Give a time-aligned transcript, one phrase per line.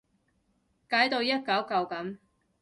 [0.89, 2.17] 解到一舊舊噉